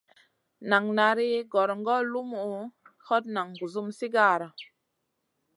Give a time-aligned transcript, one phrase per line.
[0.69, 2.59] Nan nari gongor lumuʼu,
[3.05, 4.47] hot nan gusum sigara.